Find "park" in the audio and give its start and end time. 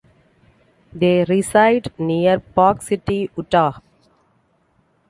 2.39-2.81